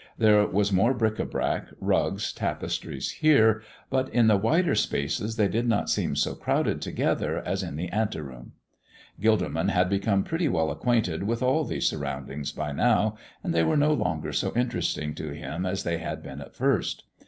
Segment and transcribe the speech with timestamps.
[0.17, 3.61] There was more bric à brac, rugs, tapestries here,
[3.91, 7.87] but in the wider spaces they did not seem so crowded together as in the
[7.91, 8.53] anteroom.
[9.21, 13.77] Gilderman had become pretty well acquainted with all these surroundings by now, and they were
[13.77, 17.03] no longer so interesting to him as they had been at first.